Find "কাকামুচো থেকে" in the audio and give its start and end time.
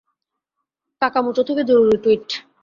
1.01-1.61